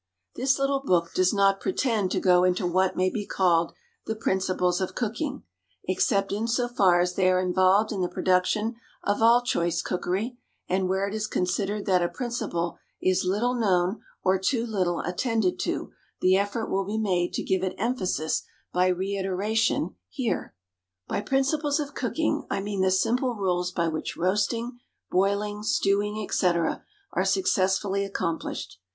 [0.35, 3.71] This little book does not pretend to go into what may be called
[4.07, 5.43] the principles of cooking,
[5.87, 10.39] except in so far as they are involved in the production of all choice cookery;
[10.67, 15.59] and where it is considered that a principle is little known or too little attended
[15.59, 18.41] to, the effort will be made to give it emphasis
[18.73, 20.55] by reiteration here.
[21.07, 24.79] By principles of cooking I mean the simple rules by which roasting,
[25.11, 26.83] boiling, stewing, etc.,
[27.13, 28.79] are successfully accomplished.